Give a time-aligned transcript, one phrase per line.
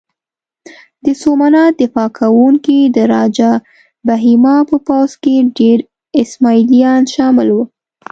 [1.05, 3.51] د سومنات دفاع کوونکي د راجه
[4.07, 5.77] بهیما په پوځ کې ډېر
[6.21, 7.63] اسماعیلیان شامل وو.